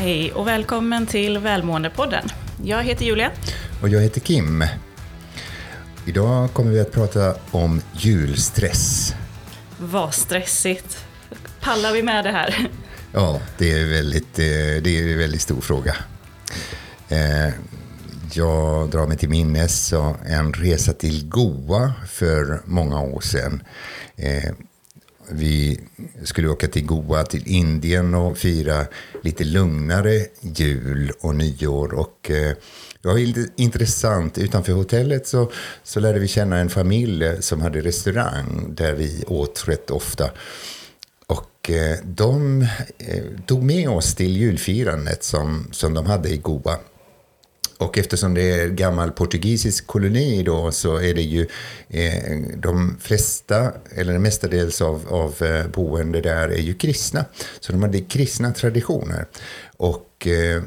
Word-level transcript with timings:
Hej 0.00 0.32
och 0.32 0.46
välkommen 0.46 1.06
till 1.06 1.38
Välmåendepodden. 1.38 2.28
Jag 2.64 2.82
heter 2.82 3.04
Julia. 3.04 3.30
Och 3.82 3.88
jag 3.88 4.00
heter 4.00 4.20
Kim. 4.20 4.64
Idag 6.06 6.52
kommer 6.52 6.70
vi 6.70 6.80
att 6.80 6.92
prata 6.92 7.34
om 7.50 7.82
julstress. 7.92 9.14
Vad 9.78 10.14
stressigt. 10.14 11.04
Pallar 11.60 11.92
vi 11.92 12.02
med 12.02 12.24
det 12.24 12.30
här? 12.30 12.68
Ja, 13.12 13.40
det 13.58 13.72
är, 13.72 13.88
väldigt, 13.88 14.38
eh, 14.38 14.44
det 14.82 14.88
är 14.88 15.12
en 15.12 15.18
väldigt 15.18 15.40
stor 15.40 15.60
fråga. 15.60 15.96
Eh, 17.08 17.54
jag 18.32 18.90
drar 18.90 19.06
mig 19.06 19.16
till 19.16 19.28
minnes 19.28 19.92
en 20.26 20.52
resa 20.52 20.92
till 20.92 21.28
Goa 21.28 21.92
för 22.08 22.60
många 22.64 23.00
år 23.00 23.20
sedan. 23.20 23.62
Vi 25.32 25.80
skulle 26.22 26.48
åka 26.48 26.68
till 26.68 26.86
Goa, 26.86 27.22
till 27.24 27.42
Indien 27.46 28.14
och 28.14 28.38
fira 28.38 28.86
lite 29.22 29.44
lugnare 29.44 30.26
jul 30.40 31.12
och 31.20 31.34
nyår. 31.34 31.94
Och 31.94 32.30
eh, 32.30 32.52
det 33.02 33.08
var 33.08 33.60
intressant. 33.60 34.38
Utanför 34.38 34.72
hotellet 34.72 35.26
så, 35.26 35.50
så 35.82 36.00
lärde 36.00 36.18
vi 36.18 36.28
känna 36.28 36.58
en 36.58 36.70
familj 36.70 37.42
som 37.42 37.60
hade 37.60 37.80
restaurang 37.80 38.74
där 38.74 38.94
vi 38.94 39.24
åt 39.26 39.64
rätt 39.68 39.90
ofta. 39.90 40.30
Och 41.26 41.70
eh, 41.70 41.98
de 42.04 42.62
eh, 42.98 43.24
tog 43.46 43.62
med 43.62 43.88
oss 43.88 44.14
till 44.14 44.36
julfirandet 44.36 45.24
som, 45.24 45.68
som 45.72 45.94
de 45.94 46.06
hade 46.06 46.28
i 46.28 46.36
Goa. 46.36 46.78
Och 47.80 47.98
eftersom 47.98 48.34
det 48.34 48.42
är 48.42 48.68
gammal 48.68 49.10
portugisisk 49.10 49.86
koloni 49.86 50.42
då 50.42 50.72
så 50.72 50.96
är 50.96 51.14
det 51.14 51.22
ju 51.22 51.46
eh, 51.88 52.38
de 52.56 52.96
flesta, 53.00 53.72
eller 53.94 54.18
mestadels 54.18 54.82
av, 54.82 55.06
av 55.08 55.42
eh, 55.42 55.66
boende 55.66 56.20
där 56.20 56.48
är 56.48 56.60
ju 56.60 56.74
kristna. 56.74 57.24
Så 57.60 57.72
de 57.72 57.82
hade 57.82 58.00
kristna 58.00 58.52
traditioner. 58.52 59.26
Och 59.76 60.06
Eh, 60.26 60.62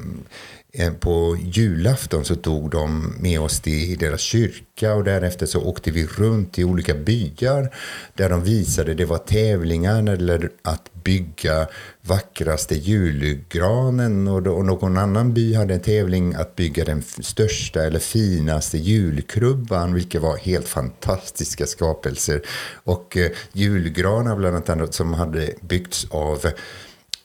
Eh, 0.77 0.93
på 0.93 1.37
julafton 1.41 2.25
så 2.25 2.35
tog 2.35 2.69
de 2.69 3.15
med 3.19 3.39
oss 3.39 3.59
till 3.59 3.97
deras 3.97 4.21
kyrka 4.21 4.93
och 4.93 5.03
därefter 5.03 5.45
så 5.45 5.61
åkte 5.61 5.91
vi 5.91 6.05
runt 6.05 6.59
i 6.59 6.63
olika 6.63 6.93
byar 6.93 7.75
där 8.13 8.29
de 8.29 8.43
visade 8.43 8.93
det 8.93 9.05
var 9.05 9.17
tävlingar 9.17 10.09
eller 10.09 10.49
att 10.61 10.93
bygga 11.03 11.67
vackraste 12.01 12.75
julgranen. 12.75 14.27
Och 14.27 14.65
någon 14.65 14.97
annan 14.97 15.33
by 15.33 15.53
hade 15.53 15.73
en 15.73 15.79
tävling 15.79 16.33
att 16.33 16.55
bygga 16.55 16.85
den 16.85 17.03
största 17.19 17.83
eller 17.83 17.99
finaste 17.99 18.77
julkrubban 18.77 19.93
vilket 19.93 20.21
var 20.21 20.37
helt 20.37 20.67
fantastiska 20.67 21.65
skapelser. 21.65 22.41
Och 22.83 23.17
eh, 23.17 23.31
julgranar 23.51 24.35
bland 24.35 24.69
annat 24.69 24.93
som 24.93 25.13
hade 25.13 25.53
byggts 25.61 26.07
av 26.09 26.45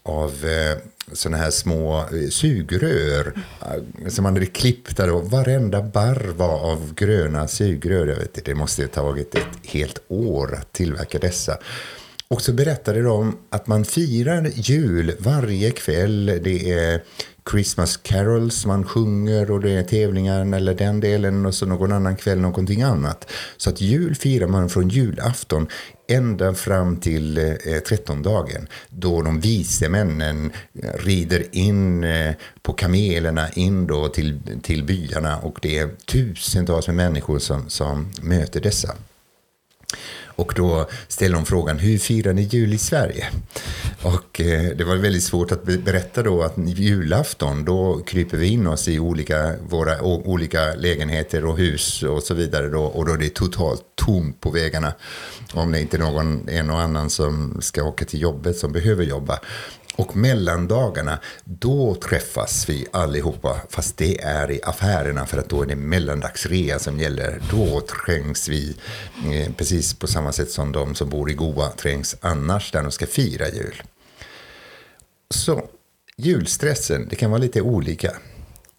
av 0.02 0.44
eh, 0.44 0.78
sådana 1.12 1.36
här 1.36 1.50
små 1.50 1.98
eh, 1.98 2.28
sugrör 2.30 3.32
eh, 3.60 4.08
som 4.08 4.22
man 4.22 4.34
hade 4.34 4.46
klippt 4.46 4.96
där 4.96 5.10
och 5.10 5.30
varenda 5.30 5.82
barr 5.82 6.32
var 6.36 6.70
av 6.72 6.94
gröna 6.94 7.48
sugrör. 7.48 8.06
Jag 8.06 8.16
vet, 8.16 8.44
det 8.44 8.54
måste 8.54 8.82
ha 8.82 8.88
tagit 8.88 9.34
ett 9.34 9.66
helt 9.66 10.02
år 10.08 10.54
att 10.54 10.72
tillverka 10.72 11.18
dessa. 11.18 11.58
Och 12.30 12.42
så 12.42 12.52
berättade 12.52 13.02
de 13.02 13.38
att 13.50 13.66
man 13.66 13.84
firar 13.84 14.50
jul 14.54 15.12
varje 15.18 15.70
kväll. 15.70 16.26
Det 16.26 16.72
är 16.72 17.02
Christmas 17.50 17.96
carols 17.96 18.66
man 18.66 18.84
sjunger 18.84 19.50
och 19.50 19.60
det 19.60 19.70
är 19.70 19.82
tävlingar 19.82 20.54
eller 20.56 20.74
den 20.74 21.00
delen 21.00 21.46
och 21.46 21.54
så 21.54 21.66
någon 21.66 21.92
annan 21.92 22.16
kväll 22.16 22.38
någonting 22.38 22.82
annat. 22.82 23.30
Så 23.56 23.70
att 23.70 23.80
jul 23.80 24.14
firar 24.14 24.46
man 24.46 24.68
från 24.68 24.88
julafton 24.88 25.68
ända 26.08 26.54
fram 26.54 26.96
till 26.96 27.38
eh, 27.38 27.78
trettondagen 27.88 28.68
då 28.88 29.22
de 29.22 29.40
vise 29.40 29.88
männen 29.88 30.52
rider 30.94 31.44
in 31.52 32.04
eh, 32.04 32.34
på 32.62 32.72
kamelerna 32.72 33.48
in 33.50 33.86
då 33.86 34.08
till, 34.08 34.40
till 34.62 34.84
byarna 34.84 35.38
och 35.38 35.58
det 35.62 35.78
är 35.78 35.88
tusentals 36.06 36.86
med 36.86 36.96
människor 36.96 37.38
som, 37.38 37.68
som 37.68 38.12
möter 38.22 38.60
dessa. 38.60 38.94
Och 40.38 40.52
då 40.56 40.88
ställer 41.08 41.34
de 41.34 41.46
frågan, 41.46 41.78
hur 41.78 41.98
firar 41.98 42.32
ni 42.32 42.42
jul 42.42 42.74
i 42.74 42.78
Sverige? 42.78 43.26
Och 44.02 44.40
eh, 44.40 44.76
det 44.76 44.84
var 44.84 44.96
väldigt 44.96 45.22
svårt 45.22 45.52
att 45.52 45.64
berätta 45.64 46.22
då 46.22 46.42
att 46.42 46.54
julafton, 46.58 47.64
då 47.64 48.00
kryper 48.06 48.36
vi 48.36 48.46
in 48.46 48.66
oss 48.66 48.88
i 48.88 48.98
olika, 48.98 49.54
våra 49.68 50.02
olika 50.02 50.74
lägenheter 50.74 51.44
och 51.44 51.58
hus 51.58 52.02
och 52.02 52.22
så 52.22 52.34
vidare 52.34 52.68
då, 52.68 52.82
och 52.82 53.06
då 53.06 53.12
är 53.12 53.18
det 53.18 53.34
totalt 53.34 53.82
tomt 53.94 54.40
på 54.40 54.50
vägarna. 54.50 54.92
Om 55.52 55.72
det 55.72 55.80
inte 55.80 55.96
är 55.96 55.98
någon, 55.98 56.48
en 56.48 56.70
och 56.70 56.80
annan 56.80 57.10
som 57.10 57.58
ska 57.60 57.82
åka 57.82 58.04
till 58.04 58.20
jobbet 58.20 58.56
som 58.56 58.72
behöver 58.72 59.04
jobba. 59.04 59.38
Och 59.98 60.16
mellandagarna, 60.16 61.18
då 61.44 61.94
träffas 61.94 62.68
vi 62.68 62.86
allihopa, 62.92 63.60
fast 63.70 63.96
det 63.96 64.20
är 64.20 64.50
i 64.50 64.60
affärerna 64.62 65.26
för 65.26 65.38
att 65.38 65.48
då 65.48 65.62
är 65.62 65.66
det 65.66 65.76
mellandagsrea 65.76 66.78
som 66.78 66.98
gäller. 66.98 67.40
Då 67.50 67.80
trängs 67.80 68.48
vi 68.48 68.76
eh, 69.32 69.52
precis 69.52 69.94
på 69.94 70.06
samma 70.06 70.32
sätt 70.32 70.50
som 70.50 70.72
de 70.72 70.94
som 70.94 71.08
bor 71.08 71.30
i 71.30 71.34
Goa 71.34 71.70
trängs 71.70 72.16
annars 72.20 72.74
när 72.74 72.82
de 72.82 72.92
ska 72.92 73.06
fira 73.06 73.48
jul. 73.48 73.82
Så 75.30 75.68
julstressen, 76.16 77.08
det 77.10 77.16
kan 77.16 77.30
vara 77.30 77.40
lite 77.40 77.60
olika. 77.60 78.12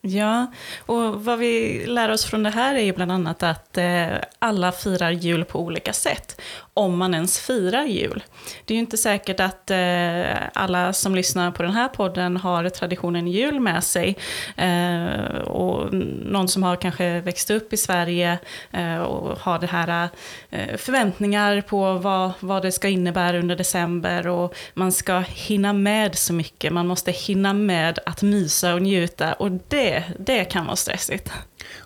Ja, 0.01 0.47
och 0.85 1.23
vad 1.25 1.39
vi 1.39 1.85
lär 1.85 2.11
oss 2.11 2.25
från 2.25 2.43
det 2.43 2.49
här 2.49 2.75
är 2.75 2.83
ju 2.83 2.93
bland 2.93 3.11
annat 3.11 3.43
att 3.43 3.77
eh, 3.77 4.07
alla 4.39 4.71
firar 4.71 5.11
jul 5.11 5.45
på 5.45 5.59
olika 5.59 5.93
sätt 5.93 6.41
om 6.79 6.97
man 6.97 7.13
ens 7.13 7.39
firar 7.39 7.83
jul. 7.85 8.23
Det 8.65 8.73
är 8.73 8.75
ju 8.75 8.79
inte 8.79 8.97
säkert 8.97 9.39
att 9.39 9.71
eh, 9.71 10.47
alla 10.53 10.93
som 10.93 11.15
lyssnar 11.15 11.51
på 11.51 11.63
den 11.63 11.71
här 11.71 11.87
podden 11.87 12.37
har 12.37 12.69
traditionen 12.69 13.27
jul 13.27 13.59
med 13.59 13.83
sig. 13.83 14.17
Eh, 14.57 15.41
och 15.41 15.93
någon 15.93 16.47
som 16.47 16.63
har 16.63 16.75
kanske 16.75 17.21
växt 17.21 17.49
upp 17.49 17.73
i 17.73 17.77
Sverige 17.77 18.39
eh, 18.71 18.97
och 18.97 19.39
har 19.39 19.59
det 19.59 19.67
här 19.67 20.09
eh, 20.49 20.77
förväntningar 20.77 21.61
på 21.61 21.93
vad, 21.93 22.31
vad 22.39 22.61
det 22.61 22.71
ska 22.71 22.87
innebära 22.87 23.39
under 23.39 23.55
december 23.55 24.27
och 24.27 24.55
man 24.73 24.91
ska 24.91 25.19
hinna 25.19 25.73
med 25.73 26.15
så 26.15 26.33
mycket. 26.33 26.73
Man 26.73 26.87
måste 26.87 27.11
hinna 27.11 27.53
med 27.53 27.99
att 28.05 28.21
mysa 28.21 28.73
och 28.73 28.81
njuta 28.81 29.33
och 29.33 29.51
det, 29.51 29.88
det 30.19 30.45
kan 30.45 30.65
vara 30.65 30.75
stressigt. 30.75 31.29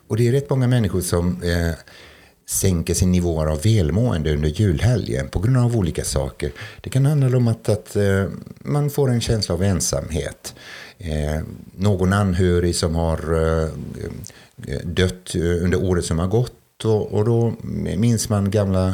Och 0.08 0.18
det 0.18 0.28
är 0.28 0.32
rätt 0.32 0.50
många 0.50 0.68
människor 0.68 1.02
som 1.02 1.44
eh 1.44 1.76
sänker 2.46 2.94
sin 2.94 3.12
nivåer 3.12 3.48
av 3.48 3.62
välmående 3.62 4.34
under 4.34 4.50
julhelgen 4.50 5.28
på 5.28 5.40
grund 5.40 5.58
av 5.58 5.78
olika 5.78 6.04
saker. 6.04 6.52
Det 6.82 6.90
kan 6.90 7.06
handla 7.06 7.38
om 7.38 7.48
att, 7.48 7.70
att 7.70 7.96
eh, 7.96 8.26
man 8.60 8.90
får 8.90 9.10
en 9.12 9.22
känsla 9.22 9.56
av 9.56 9.64
ensamhet. 9.64 10.56
Eh, 10.98 11.42
någon 11.76 12.14
anhörig 12.14 12.76
som 12.76 12.96
har 12.96 13.34
eh, 13.34 13.70
eh 14.68 14.80
dött 14.84 15.36
eh, 15.36 15.42
under 15.42 15.84
året 15.84 16.06
som 16.06 16.20
har 16.20 16.28
gått 16.28 16.54
och, 16.86 17.14
och, 17.14 17.26
då 17.26 17.54
minns 17.98 18.30
man 18.30 18.52
gamla, 18.52 18.94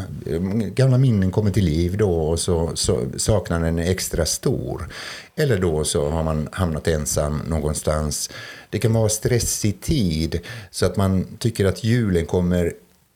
gamla 0.76 0.98
minnen 0.98 1.32
kommer 1.32 1.52
till 1.52 1.66
liv 1.66 1.98
då 1.98 2.12
och 2.12 2.40
så, 2.40 2.72
så 2.76 3.06
saknar 3.18 3.60
den 3.60 3.80
extra 3.80 4.26
stor. 4.26 4.90
Eller 5.36 5.58
då 5.58 5.84
så 5.84 6.10
har 6.10 6.24
man 6.24 6.50
hamnat 6.52 6.88
ensam 6.88 7.42
någonstans. 7.48 8.30
Det 8.70 8.80
kan 8.80 8.94
vara 8.94 9.10
stressig 9.10 9.82
tid 9.82 10.40
så 10.72 10.86
att 10.86 10.98
man 10.98 11.26
tycker 11.40 11.66
att 11.66 11.84
julen 11.84 12.26
kommer 12.26 12.74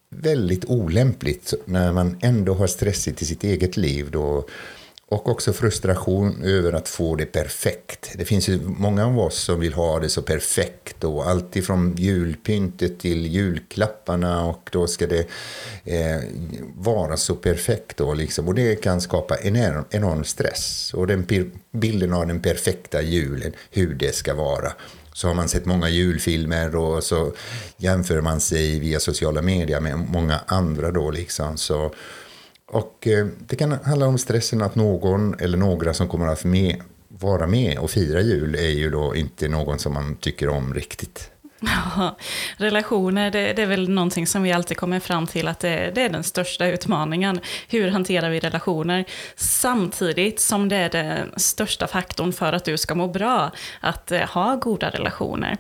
väldigt 0.10 0.66
olämpligt 0.66 1.54
när 1.66 1.92
man 1.92 2.18
ändå 2.22 2.54
har 2.54 2.68
stressigt 2.68 3.22
i 3.22 3.26
sitt 3.26 3.44
eget 3.44 3.78
liv. 3.78 4.12
Då, 4.12 4.46
och 5.14 5.30
också 5.30 5.54
frustration 5.54 6.44
över 6.44 6.74
att 6.74 6.90
få 6.90 7.16
det 7.16 7.26
perfekt. 7.26 8.12
Det 8.16 8.26
finns 8.26 8.50
ju 8.50 8.60
många 8.66 9.06
av 9.06 9.20
oss 9.20 9.36
som 9.36 9.60
vill 9.60 9.74
ha 9.74 10.00
det 10.00 10.10
så 10.10 10.22
perfekt. 10.22 11.04
Och 11.04 11.30
allt 11.30 11.56
ifrån 11.56 11.96
julpyntet 11.98 13.00
till 13.00 13.28
julklapparna. 13.28 14.46
Och 14.46 14.70
då 14.72 14.88
ska 14.88 15.08
det 15.08 15.28
eh, 15.86 16.22
vara 16.76 17.18
så 17.18 17.36
perfekt. 17.36 17.98
Då, 17.98 18.14
liksom. 18.14 18.48
Och 18.48 18.56
det 18.56 18.76
kan 18.76 19.02
skapa 19.02 19.38
enorm, 19.38 19.86
enorm 19.90 20.24
stress. 20.24 20.94
Och 20.94 21.08
den 21.08 21.52
bilden 21.72 22.14
av 22.14 22.28
den 22.28 22.42
perfekta 22.42 23.02
julen, 23.02 23.54
hur 23.72 23.94
det 23.94 24.16
ska 24.16 24.34
vara 24.34 24.74
så 25.14 25.28
har 25.28 25.36
man 25.36 25.50
sett 25.50 25.66
många 25.66 25.90
julfilmer 25.90 26.76
och 26.76 27.04
så 27.04 27.32
jämför 27.78 28.22
man 28.22 28.40
sig 28.40 28.80
via 28.80 29.00
sociala 29.00 29.42
medier 29.42 29.80
med 29.80 30.00
många 30.00 30.40
andra 30.48 30.92
då 30.92 31.12
liksom. 31.12 31.58
Så, 31.58 31.94
och 32.74 33.08
eh, 33.08 33.28
det 33.48 33.56
kan 33.56 33.72
handla 33.72 34.08
om 34.08 34.18
stressen 34.18 34.62
att 34.62 34.76
någon 34.76 35.40
eller 35.40 35.58
några 35.58 35.94
som 35.94 36.08
kommer 36.08 36.28
att 36.28 36.44
med, 36.44 36.82
vara 37.08 37.48
med 37.48 37.78
och 37.78 37.92
fira 37.92 38.22
jul 38.22 38.56
är 38.56 38.70
ju 38.70 38.90
då 38.90 39.16
inte 39.16 39.48
någon 39.48 39.80
som 39.80 39.94
man 39.94 40.16
tycker 40.16 40.50
om 40.50 40.74
riktigt. 40.74 41.30
Ja, 41.96 42.18
relationer, 42.58 43.32
det, 43.32 43.54
det, 43.54 43.62
är 43.62 43.66
väl 43.66 43.90
någonting 43.90 44.28
som 44.28 44.44
vi 44.44 44.52
alltid 44.52 44.78
kommer 44.78 45.00
fram 45.00 45.28
till 45.28 45.48
att 45.48 45.60
det, 45.60 45.92
det, 45.96 46.02
är 46.02 46.10
den 46.10 46.24
största 46.24 46.66
utmaningen. 46.66 47.40
Hur 47.68 47.90
hanterar 47.90 48.30
vi 48.30 48.40
relationer? 48.40 49.06
Samtidigt 49.36 50.40
som 50.40 50.70
det 50.70 50.76
är 50.76 50.90
den 50.90 51.34
största 51.38 51.88
faktorn 51.88 52.34
för 52.34 52.54
att 52.54 52.66
du 52.66 52.78
ska 52.78 52.96
må 52.96 53.08
bra, 53.08 53.52
att 53.80 54.12
eh, 54.12 54.22
ha 54.22 54.56
goda 54.56 54.90
relationer. 54.90 55.58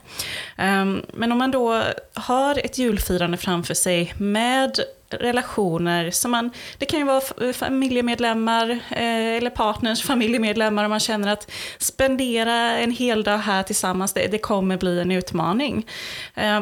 Ehm, 0.58 1.02
men 1.14 1.32
om 1.32 1.38
man 1.38 1.52
då 1.52 1.84
har 2.14 2.66
ett 2.66 2.78
julfirande 2.78 3.38
framför 3.38 3.74
sig 3.74 4.14
med 4.18 4.80
relationer 5.14 6.12
som 6.12 6.32
man, 6.32 6.52
det 6.78 6.86
kan 6.86 7.00
ju 7.00 7.06
vara 7.06 7.54
familjemedlemmar 7.54 8.70
eh, 8.70 9.38
eller 9.38 9.50
partners 9.50 10.04
familjemedlemmar 10.08 10.84
om 10.84 10.90
man 10.90 11.00
känner 11.00 11.34
att 11.34 11.52
spendera 11.78 12.78
en 12.78 12.92
hel 12.92 13.24
dag 13.24 13.38
här 13.38 13.64
tillsammans, 13.64 14.14
det, 14.14 14.28
det 14.28 14.38
kommer 14.38 14.78
bli 14.78 15.00
en 15.02 15.12
utmaning. 15.12 15.88
Eh, 16.36 16.62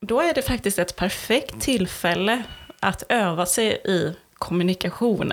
då 0.00 0.20
är 0.20 0.34
det 0.34 0.42
faktiskt 0.42 0.78
ett 0.78 0.96
perfekt 0.96 1.60
tillfälle 1.60 2.42
att 2.80 3.02
öva 3.08 3.46
sig 3.46 3.80
i 3.84 4.12
kommunikation. 4.38 5.32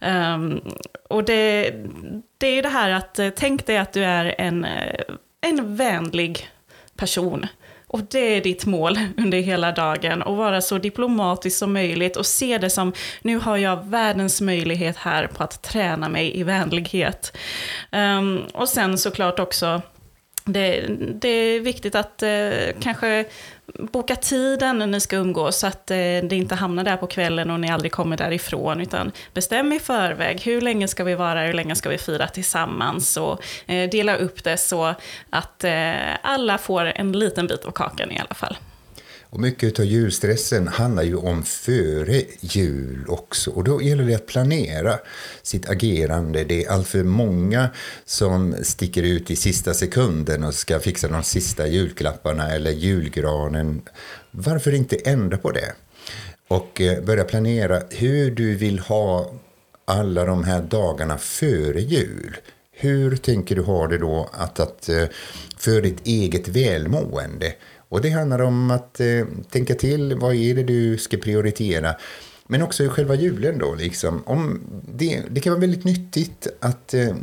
Um, 0.00 0.60
och 1.08 1.24
det, 1.24 1.74
det 2.38 2.46
är 2.46 2.62
det 2.62 2.68
här 2.68 2.90
att, 2.90 3.18
eh, 3.18 3.30
tänk 3.36 3.66
dig 3.66 3.78
att 3.78 3.92
du 3.92 4.04
är 4.04 4.34
en, 4.38 4.64
eh, 4.64 5.00
en 5.40 5.76
vänlig 5.76 6.48
person. 6.96 7.46
Och 7.94 8.02
det 8.10 8.36
är 8.36 8.40
ditt 8.40 8.66
mål 8.66 8.98
under 9.16 9.38
hela 9.38 9.72
dagen, 9.72 10.22
att 10.22 10.36
vara 10.36 10.60
så 10.60 10.78
diplomatisk 10.78 11.58
som 11.58 11.72
möjligt 11.72 12.16
och 12.16 12.26
se 12.26 12.58
det 12.58 12.70
som, 12.70 12.92
nu 13.22 13.38
har 13.38 13.56
jag 13.56 13.86
världens 13.86 14.40
möjlighet 14.40 14.96
här 14.96 15.26
på 15.26 15.42
att 15.42 15.62
träna 15.62 16.08
mig 16.08 16.40
i 16.40 16.42
vänlighet. 16.42 17.36
Um, 17.92 18.42
och 18.54 18.68
sen 18.68 18.98
såklart 18.98 19.38
också, 19.38 19.82
det, 20.44 20.86
det 21.20 21.28
är 21.28 21.60
viktigt 21.60 21.94
att 21.94 22.22
eh, 22.22 22.80
kanske 22.80 23.24
boka 23.66 24.16
tiden 24.16 24.78
när 24.78 24.86
ni 24.86 25.00
ska 25.00 25.16
umgås 25.16 25.58
så 25.58 25.66
att 25.66 25.90
eh, 25.90 25.96
det 25.96 26.32
inte 26.32 26.54
hamnar 26.54 26.84
där 26.84 26.96
på 26.96 27.06
kvällen 27.06 27.50
och 27.50 27.60
ni 27.60 27.70
aldrig 27.70 27.92
kommer 27.92 28.16
därifrån. 28.16 28.80
Utan 28.80 29.12
bestäm 29.34 29.72
i 29.72 29.80
förväg, 29.80 30.40
hur 30.40 30.60
länge 30.60 30.88
ska 30.88 31.04
vi 31.04 31.14
vara, 31.14 31.42
hur 31.42 31.52
länge 31.52 31.74
ska 31.74 31.88
vi 31.88 31.98
fira 31.98 32.28
tillsammans 32.28 33.16
och 33.16 33.42
eh, 33.66 33.90
dela 33.90 34.16
upp 34.16 34.44
det 34.44 34.56
så 34.56 34.94
att 35.30 35.64
eh, 35.64 35.94
alla 36.22 36.58
får 36.58 36.84
en 36.84 37.12
liten 37.12 37.46
bit 37.46 37.64
av 37.64 37.70
kakan 37.70 38.10
i 38.10 38.18
alla 38.18 38.34
fall. 38.34 38.56
Och 39.34 39.40
mycket 39.40 39.78
av 39.78 39.84
julstressen 39.84 40.68
handlar 40.68 41.02
ju 41.02 41.16
om 41.16 41.42
före 41.42 42.22
jul 42.40 43.04
också. 43.08 43.50
Och 43.50 43.64
då 43.64 43.82
gäller 43.82 44.04
det 44.04 44.14
att 44.14 44.26
planera 44.26 44.98
sitt 45.42 45.68
agerande. 45.68 46.44
Det 46.44 46.64
är 46.64 46.70
alltför 46.70 47.02
många 47.02 47.68
som 48.04 48.56
sticker 48.62 49.02
ut 49.02 49.30
i 49.30 49.36
sista 49.36 49.74
sekunden 49.74 50.44
och 50.44 50.54
ska 50.54 50.80
fixa 50.80 51.08
de 51.08 51.22
sista 51.22 51.66
julklapparna 51.66 52.50
eller 52.50 52.70
julgranen. 52.70 53.82
Varför 54.30 54.74
inte 54.74 54.96
ändra 54.96 55.38
på 55.38 55.50
det? 55.50 55.72
Och 56.48 56.80
eh, 56.80 57.04
börja 57.04 57.24
planera 57.24 57.82
hur 57.90 58.30
du 58.30 58.54
vill 58.54 58.78
ha 58.78 59.32
alla 59.84 60.24
de 60.24 60.44
här 60.44 60.62
dagarna 60.62 61.18
före 61.18 61.80
jul. 61.80 62.36
Hur 62.72 63.16
tänker 63.16 63.56
du 63.56 63.62
ha 63.62 63.86
det 63.86 63.98
då 63.98 64.30
att, 64.32 64.60
att 64.60 64.88
eh, 64.88 65.04
för 65.58 65.82
ditt 65.82 66.06
eget 66.06 66.48
välmående? 66.48 67.52
Och 67.94 68.00
det 68.00 68.10
handlar 68.10 68.40
om 68.40 68.70
att 68.70 69.00
eh, 69.00 69.26
tänka 69.50 69.74
till, 69.74 70.14
vad 70.14 70.34
är 70.34 70.54
det 70.54 70.62
du 70.62 70.98
ska 70.98 71.16
prioritera? 71.16 71.94
Men 72.46 72.62
också 72.62 72.84
i 72.84 72.88
själva 72.88 73.14
julen 73.14 73.58
då, 73.58 73.74
liksom. 73.74 74.22
Om 74.26 74.60
det, 74.92 75.22
det 75.30 75.40
kan 75.40 75.52
vara 75.52 75.60
väldigt 75.60 75.84
nyttigt 75.84 76.46
att 76.60 76.94
eh, 76.94 77.14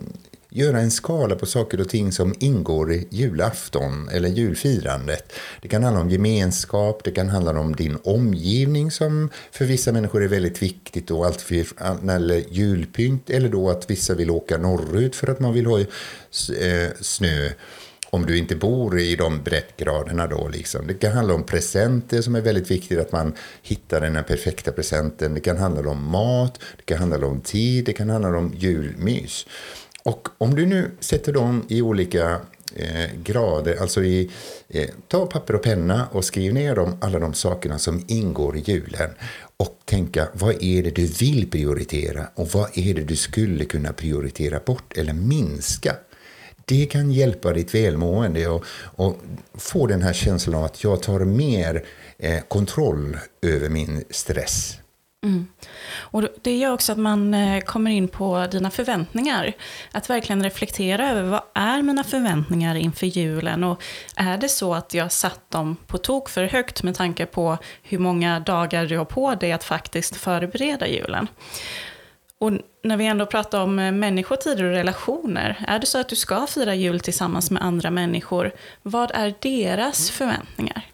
göra 0.50 0.79
en 0.79 0.91
skala 0.91 1.35
på 1.35 1.45
saker 1.45 1.81
och 1.81 1.89
ting 1.89 2.12
som 2.12 2.33
ingår 2.39 2.94
i 2.94 3.07
julafton 3.09 4.09
eller 4.09 4.29
julfirandet. 4.29 5.33
Det 5.62 5.68
kan 5.68 5.83
handla 5.83 6.01
om 6.01 6.09
gemenskap, 6.09 7.03
det 7.03 7.12
kan 7.12 7.29
handla 7.29 7.59
om 7.59 7.75
din 7.75 7.97
omgivning 8.03 8.91
som 8.91 9.29
för 9.51 9.65
vissa 9.65 9.91
människor 9.91 10.24
är 10.24 10.27
väldigt 10.27 10.62
viktigt 10.62 11.12
och 11.12 11.25
allt 11.25 11.41
för, 11.41 11.65
eller 12.09 12.44
julpynt 12.50 13.29
eller 13.29 13.50
då 13.50 13.69
att 13.69 13.89
vissa 13.89 14.13
vill 14.13 14.31
åka 14.31 14.57
norrut 14.57 15.15
för 15.15 15.27
att 15.27 15.39
man 15.39 15.53
vill 15.53 15.65
ha 15.65 15.79
eh, 15.79 16.89
snö 17.01 17.50
om 18.12 18.25
du 18.25 18.38
inte 18.38 18.56
bor 18.56 19.00
i 19.00 19.16
de 19.16 19.44
breddgraderna 19.44 20.28
då. 20.28 20.48
Liksom. 20.48 20.88
Det 20.88 20.94
kan 20.94 21.12
handla 21.12 21.34
om 21.34 21.44
presenter 21.44 22.22
som 22.22 22.36
är 22.36 22.42
väldigt 22.42 22.72
viktigt, 22.72 23.00
att 23.00 23.12
man 23.12 23.34
hittar 23.62 24.02
den 24.02 24.16
här 24.16 24.24
perfekta 24.24 24.72
presenten. 24.72 25.34
Det 25.34 25.40
kan 25.40 25.58
handla 25.58 25.92
om 25.92 26.10
mat, 26.12 26.60
det 26.78 26.84
kan 26.86 26.98
handla 26.98 27.28
om 27.28 27.42
tid, 27.42 27.86
det 27.86 27.94
kan 27.94 28.10
handla 28.10 28.38
om 28.38 28.54
julmys. 28.58 29.46
Och 30.04 30.28
om 30.38 30.56
du 30.56 30.66
nu 30.66 30.92
sätter 31.00 31.34
dem 31.34 31.66
i 31.68 31.81
olika 31.81 32.42
eh, 32.75 33.10
grader, 33.24 33.81
alltså 33.81 34.04
i, 34.04 34.31
eh, 34.69 34.90
ta 35.08 35.25
papper 35.25 35.56
och 35.56 35.63
penna 35.63 36.08
och 36.12 36.25
skriv 36.25 36.54
ner 36.54 36.75
dem, 36.75 36.98
alla 37.02 37.19
de 37.19 37.34
sakerna 37.34 37.80
som 37.80 38.06
ingår 38.08 38.58
i 38.58 38.60
julen 38.60 39.10
och 39.58 39.80
tänka 39.86 40.28
vad 40.34 40.63
är 40.63 40.84
det 40.84 40.96
du 40.96 41.06
vill 41.06 41.50
prioritera 41.52 42.28
och 42.36 42.48
vad 42.48 42.78
är 42.78 42.94
det 42.94 43.04
du 43.04 43.16
skulle 43.16 43.66
kunna 43.66 43.94
prioritera 43.94 44.60
bort 44.66 44.98
eller 44.98 45.13
minska. 45.13 45.96
Det 46.71 46.85
kan 46.85 47.12
hjälpa 47.12 47.53
ditt 47.53 47.75
välmående 47.75 48.47
och, 48.47 48.65
och 48.95 49.18
få 49.53 49.88
den 49.88 50.01
här 50.01 50.13
känslan 50.13 50.56
av 50.56 50.63
att 50.63 50.83
jag 50.83 51.03
tar 51.03 51.19
mer 51.19 51.83
eh, 52.18 52.41
kontroll 52.47 53.18
över 53.41 53.69
min 53.69 54.03
stress. 54.09 54.77
Mm. 55.23 55.47
Och 55.94 56.23
det 56.41 56.57
gör 56.57 56.71
också 56.73 56.91
att 56.91 56.97
man 56.97 57.33
eh, 57.33 57.62
kommer 57.62 57.91
in 57.91 58.07
på 58.07 58.47
dina 58.51 58.71
förväntningar. 58.71 59.53
Att 59.91 60.09
verkligen 60.09 60.44
reflektera 60.44 61.09
över 61.09 61.23
vad 61.23 61.41
är 61.53 61.81
mina 61.81 62.03
förväntningar 62.03 62.75
inför 62.75 63.07
julen 63.07 63.63
och 63.63 63.83
är 64.15 64.38
det 64.38 64.50
så 64.50 64.74
att 64.74 64.94
jag 64.94 65.12
satt 65.12 65.51
dem 65.51 65.77
på 65.88 65.97
tok 65.97 66.29
för 66.29 66.44
högt 66.44 66.83
med 66.83 66.95
tanke 66.95 67.25
på 67.25 67.57
hur 67.83 68.00
många 68.00 68.39
dagar 68.39 68.85
du 68.85 68.97
har 68.97 69.06
på 69.06 69.35
dig 69.35 69.51
att 69.51 69.63
faktiskt 69.63 70.15
förbereda 70.15 70.88
julen. 70.88 71.27
Och 72.41 72.51
när 72.83 72.97
vi 72.97 73.05
ändå 73.05 73.25
pratar 73.25 73.61
om 73.61 73.79
eh, 73.79 73.91
människotider 73.91 74.63
och 74.63 74.71
relationer, 74.71 75.65
är 75.67 75.79
det 75.79 75.85
så 75.85 75.97
att 75.97 76.09
du 76.09 76.15
ska 76.15 76.47
fira 76.47 76.75
jul 76.75 76.99
tillsammans 76.99 77.51
med 77.51 77.63
andra 77.63 77.91
människor, 77.91 78.51
vad 78.81 79.11
är 79.13 79.33
deras 79.39 80.09
förväntningar? 80.09 80.85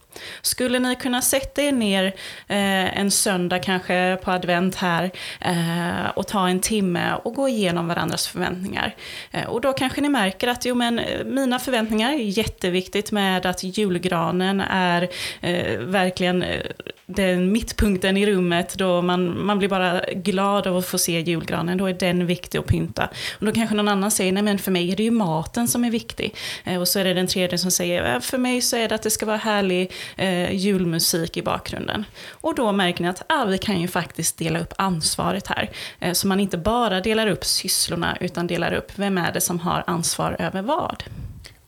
Skulle 0.42 0.80
ni 0.80 0.96
kunna 0.96 1.22
sätta 1.22 1.62
er 1.62 1.72
ner 1.72 2.06
eh, 2.48 3.00
en 3.00 3.12
söndag 3.12 3.60
kanske 3.60 4.18
på 4.24 4.32
advent 4.32 4.76
här 4.76 5.12
eh, 5.42 6.10
och 6.16 6.28
ta 6.28 6.48
en 6.48 6.60
timme 6.60 7.14
och 7.24 7.36
gå 7.36 7.50
igenom 7.50 7.88
varandras 7.88 8.28
förväntningar? 8.28 8.96
Eh, 9.32 9.46
och 9.46 9.62
då 9.62 9.74
kanske 9.74 10.02
ni 10.02 10.10
märker 10.10 10.48
att 10.48 10.66
jo, 10.66 10.76
men, 10.76 11.00
eh, 11.00 11.26
mina 11.26 11.60
förväntningar 11.60 12.12
är 12.12 12.18
jätteviktigt 12.18 13.12
med 13.12 13.46
att 13.46 13.64
julgranen 13.64 14.62
är 14.62 15.10
eh, 15.42 15.80
verkligen 15.80 16.44
eh, 16.44 16.62
den 17.06 17.52
mittpunkten 17.52 18.18
i 18.18 18.26
rummet 18.26 18.76
då 18.78 19.02
man, 19.02 19.46
man 19.46 19.60
blir 19.60 19.70
bara 19.70 20.02
glad 20.14 20.68
av 20.68 20.78
att 20.78 20.86
få 20.86 20.98
se 20.98 21.20
julgranen. 21.20 21.78
Då 21.78 21.86
är 21.86 21.94
den 21.94 22.26
viktig 22.26 22.58
att 22.58 22.66
pynta. 22.66 23.10
Och 23.40 23.46
då 23.46 23.52
kanske 23.52 23.76
någon 23.76 23.88
annan 23.88 24.12
säger, 24.12 24.32
nej 24.32 24.44
men 24.44 24.58
för 24.58 24.72
mig 24.72 24.92
är 24.92 24.96
det 24.96 25.04
ju 25.04 25.12
maten 25.12 25.68
som 25.68 25.84
är 25.84 25.92
viktig. 25.92 26.36
Eh, 26.64 26.82
och 26.82 26.88
så 26.88 27.00
är 27.00 27.04
det 27.04 27.14
den 27.14 27.28
tredje 27.28 27.58
som 27.58 27.72
säger, 27.72 28.20
för 28.20 28.38
mig 28.38 28.62
så 28.62 28.76
är 28.76 28.90
det 28.90 28.96
att 28.96 29.04
det 29.04 29.10
ska 29.10 29.26
vara 29.26 29.38
härlig 29.38 29.92
eh, 30.16 30.52
julmusik 30.52 31.38
i 31.38 31.42
bakgrunden. 31.42 32.06
Och 32.30 32.56
då 32.56 32.72
märker 32.72 33.04
ni 33.04 33.10
att 33.10 33.22
ah, 33.30 33.46
vi 33.46 33.58
kan 33.58 33.82
ju 33.82 33.88
faktiskt 33.88 34.38
dela 34.38 34.60
upp 34.60 34.74
ansvaret 34.78 35.48
här. 35.48 35.72
Eh, 36.00 36.14
så 36.14 36.28
man 36.28 36.40
inte 36.40 36.58
bara 36.58 37.02
delar 37.02 37.28
upp 37.28 37.46
sysslorna, 37.46 38.18
utan 38.22 38.48
delar 38.48 38.74
upp 38.74 38.92
vem 38.96 39.18
är 39.18 39.32
det 39.32 39.42
som 39.42 39.60
har 39.60 39.84
ansvar 39.88 40.36
över 40.40 40.62
vad. 40.62 41.04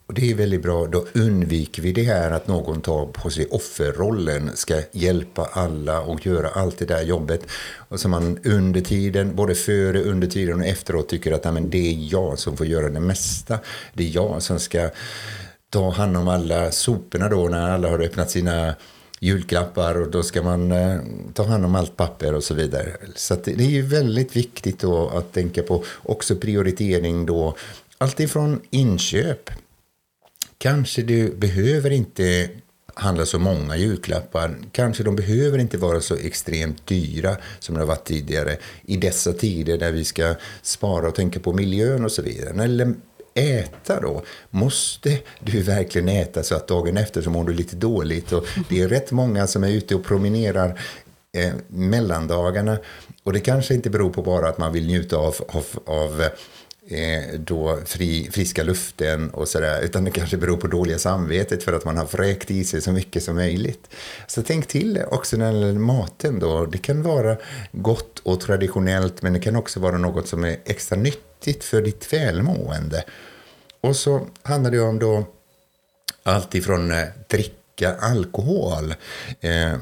Och 0.10 0.16
det 0.16 0.32
är 0.32 0.36
väldigt 0.36 0.62
bra, 0.62 0.86
då 0.86 1.06
undviker 1.14 1.82
vi 1.82 1.92
det 1.92 2.04
här 2.04 2.32
att 2.32 2.48
någon 2.48 2.82
tar 2.82 3.06
på 3.06 3.30
sig 3.30 3.48
offerrollen, 3.52 4.52
ska 4.56 4.82
hjälpa 4.92 5.46
alla 5.46 6.02
och 6.02 6.26
göra 6.26 6.50
allt 6.50 6.78
det 6.78 6.86
där 6.86 7.02
jobbet. 7.02 7.42
Och 7.78 8.00
så 8.00 8.10
man 8.10 8.40
under 8.44 8.82
tiden, 8.82 9.36
både 9.36 9.56
före, 9.56 10.02
under 10.02 10.28
tiden 10.28 10.60
och 10.60 10.66
efteråt 10.66 11.10
tycker 11.10 11.32
att 11.32 11.54
men 11.54 11.70
det 11.70 11.78
är 11.78 12.12
jag 12.14 12.40
som 12.40 12.58
får 12.58 12.66
göra 12.66 12.90
det 12.90 13.00
mesta. 13.00 13.60
Det 13.94 14.04
är 14.04 14.16
jag 14.16 14.42
som 14.42 14.60
ska 14.60 14.90
ta 15.70 15.90
hand 15.90 16.18
om 16.18 16.28
alla 16.28 16.72
soporna 16.72 17.30
då 17.30 17.50
när 17.50 17.70
alla 17.70 17.90
har 17.90 18.00
öppnat 18.00 18.32
sina 18.32 18.76
julklappar 19.20 20.02
och 20.02 20.12
då 20.12 20.24
ska 20.24 20.42
man 20.42 20.72
eh, 20.72 21.00
ta 21.34 21.44
hand 21.44 21.66
om 21.66 21.76
allt 21.76 21.98
papper 21.98 22.34
och 22.34 22.44
så 22.44 22.54
vidare. 22.54 22.98
Så 23.16 23.36
det 23.36 23.52
är 23.52 23.70
ju 23.70 23.82
väldigt 23.82 24.36
viktigt 24.36 24.80
då 24.80 25.10
att 25.10 25.34
tänka 25.34 25.64
på 25.64 25.84
också 26.04 26.36
prioritering 26.36 27.26
då. 27.26 27.56
Alltifrån 27.98 28.62
inköp. 28.70 29.50
Kanske 30.58 31.02
du 31.02 31.36
behöver 31.36 31.92
inte 31.92 32.50
handla 32.94 33.26
så 33.26 33.40
många 33.40 33.78
julklappar. 33.78 34.56
Kanske 34.72 35.04
de 35.04 35.16
behöver 35.16 35.60
inte 35.60 35.78
vara 35.78 36.02
så 36.02 36.16
extremt 36.16 36.88
dyra 36.88 37.38
som 37.60 37.76
de 37.76 37.80
har 37.80 37.88
varit 37.88 38.06
tidigare 38.06 38.58
i 38.86 38.98
dessa 38.98 39.34
tider 39.34 39.78
där 39.78 39.92
vi 39.92 40.06
ska 40.06 40.36
spara 40.62 41.08
och 41.08 41.16
tänka 41.16 41.40
på 41.40 41.54
miljön 41.54 42.06
och 42.06 42.12
så 42.12 42.22
vidare. 42.22 42.64
Eller 42.64 42.96
äta 43.40 44.00
då? 44.00 44.24
Måste 44.50 45.18
du 45.40 45.62
verkligen 45.62 46.10
äta 46.10 46.44
så 46.44 46.56
att 46.56 46.68
dagen 46.68 46.98
efter 46.98 47.22
så 47.22 47.30
mår 47.30 47.44
du 47.44 47.54
lite 47.54 47.76
dåligt? 47.76 48.32
Och 48.32 48.46
det 48.70 48.82
är 48.82 48.88
rätt 48.88 49.12
många 49.12 49.48
som 49.48 49.64
är 49.64 49.70
ute 49.70 49.96
och 49.96 50.06
promenerar 50.06 50.80
eh, 51.38 51.54
mellandagarna. 51.68 52.78
Och 53.24 53.34
det 53.34 53.40
kanske 53.40 53.74
inte 53.74 53.90
beror 53.90 54.10
på 54.10 54.22
bara 54.22 54.50
att 54.50 54.58
man 54.58 54.74
vill 54.74 54.88
njuta 54.88 55.18
av, 55.18 55.36
av, 55.48 55.66
av 55.86 56.22
eh, 56.90 57.40
då 57.40 57.80
fri, 57.86 58.30
friska 58.32 58.64
luften 58.64 59.30
och 59.30 59.48
sådär, 59.48 59.82
utan 59.82 60.04
det 60.04 60.12
kanske 60.12 60.38
beror 60.38 60.58
på 60.58 60.68
dåliga 60.68 61.00
samvetet 61.00 61.64
för 61.64 61.74
att 61.74 61.86
man 61.86 61.98
har 61.98 62.06
fräkt 62.06 62.52
i 62.52 62.64
sig 62.64 62.82
så 62.82 62.92
mycket 62.92 63.24
som 63.24 63.36
möjligt. 63.36 63.90
Så 64.28 64.42
tänk 64.42 64.68
till 64.68 65.02
också 65.12 65.38
när 65.38 65.54
det 65.54 65.60
gäller 65.60 65.80
maten 65.80 66.40
då. 66.40 66.66
Det 66.66 66.78
kan 66.78 67.04
vara 67.04 67.38
gott 67.72 68.20
och 68.24 68.42
traditionellt, 68.42 69.22
men 69.22 69.34
det 69.34 69.40
kan 69.40 69.56
också 69.56 69.80
vara 69.80 69.98
något 69.98 70.28
som 70.28 70.44
är 70.44 70.58
extra 70.66 70.98
nyttigt 70.98 71.64
för 71.64 71.82
ditt 71.82 72.14
välmående. 72.14 73.04
Och 73.82 73.96
så 73.96 74.28
handlar 74.44 74.72
det 74.72 74.80
om 74.80 75.00
då 75.00 75.26
allt 76.24 76.56
ifrån 76.56 76.92
eh, 76.92 77.08
dricka 77.28 77.96
alkohol. 78.00 78.94
Eh, 79.42 79.78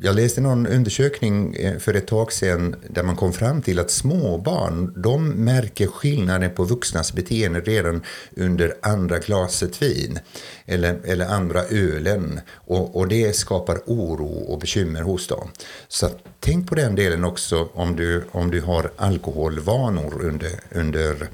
jag 0.00 0.14
läste 0.14 0.40
någon 0.40 0.66
undersökning 0.66 1.54
eh, 1.54 1.78
för 1.78 1.94
ett 1.94 2.06
tag 2.06 2.32
sedan 2.32 2.76
där 2.88 3.02
man 3.02 3.16
kom 3.16 3.32
fram 3.32 3.62
till 3.62 3.78
att 3.78 3.90
småbarn 3.90 5.02
de 5.02 5.28
märker 5.28 5.86
skillnaden 5.86 6.54
på 6.54 6.64
vuxnas 6.64 7.12
beteende 7.12 7.60
redan 7.60 8.02
under 8.36 8.74
andra 8.82 9.18
glaset 9.18 9.82
vin 9.82 10.18
eller, 10.66 11.00
eller 11.04 11.26
andra 11.26 11.62
ölen 11.62 12.40
och, 12.52 12.96
och 12.96 13.08
det 13.08 13.36
skapar 13.36 13.80
oro 13.86 14.52
och 14.52 14.58
bekymmer 14.58 15.02
hos 15.02 15.26
dem. 15.26 15.50
Så 15.88 16.08
tänk 16.40 16.68
på 16.68 16.74
den 16.74 16.94
delen 16.94 17.24
också 17.24 17.68
om 17.72 17.96
du, 17.96 18.24
om 18.32 18.50
du 18.50 18.60
har 18.60 18.90
alkoholvanor 18.96 20.22
under, 20.22 20.52
under 20.70 21.28